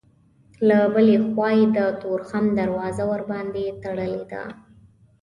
[0.67, 4.43] له بلې خوا یې د تورخم دروازه ورباندې تړلې ده.